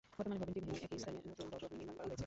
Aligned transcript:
বর্তমানে 0.17 0.39
ভবনটি 0.41 0.59
ভেঙ্গে 0.65 0.83
একই 0.85 0.99
স্থানে 1.01 1.19
নতুন 1.31 1.45
ভবন 1.53 1.71
নির্মাণ 1.79 1.95
করা 1.97 2.07
হয়েছে। 2.09 2.19